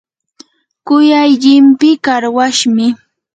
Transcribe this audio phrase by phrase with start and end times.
[0.87, 2.85] kuyay llimpii qarwashmi.